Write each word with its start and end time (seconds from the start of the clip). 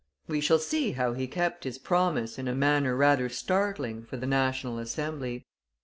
We 0.27 0.41
shall 0.41 0.57
see 0.57 0.93
how 0.93 1.13
he 1.13 1.27
kept 1.27 1.63
his 1.63 1.77
promise 1.77 2.39
in 2.39 2.47
a 2.47 2.55
manner 2.55 2.95
rather 2.95 3.29
startling 3.29 4.03
for 4.03 4.17
the 4.17 4.25
National 4.25 4.79
Assembly. 4.79 5.45